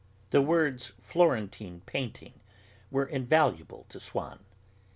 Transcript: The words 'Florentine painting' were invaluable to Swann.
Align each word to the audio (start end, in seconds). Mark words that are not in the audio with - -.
The 0.31 0.41
words 0.41 0.93
'Florentine 0.97 1.81
painting' 1.85 2.39
were 2.89 3.05
invaluable 3.05 3.85
to 3.89 3.99
Swann. 3.99 4.43